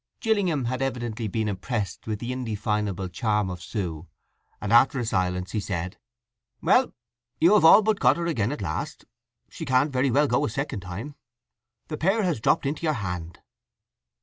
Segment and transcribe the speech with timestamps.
[0.19, 4.07] Gillingham had evidently been impressed with the indefinable charm of Sue,
[4.59, 5.99] and after a silence he said,
[6.59, 6.95] "Well:
[7.39, 9.05] you've all but got her again at last.
[9.51, 11.13] She can't very well go a second time.
[11.87, 13.41] The pear has dropped into your hand."